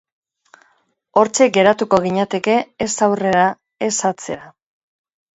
Hortxe 1.21 1.45
geratuko 1.57 1.99
ginateke 2.05 2.55
ez 2.85 2.87
aurrera 3.09 3.43
ez 3.89 3.91
atzera. 4.11 4.49